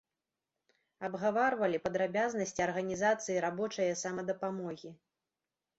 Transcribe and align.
Абгаварвалі 1.09 1.81
падрабязнасці 1.85 2.67
арганізацыі 2.67 3.39
рабочае 3.47 3.91
самадапамогі. 4.05 4.89